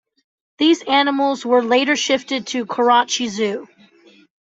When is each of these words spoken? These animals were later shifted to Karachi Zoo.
These 0.57 0.81
animals 0.87 1.45
were 1.45 1.63
later 1.63 1.95
shifted 1.95 2.47
to 2.47 2.65
Karachi 2.65 3.27
Zoo. 3.27 3.67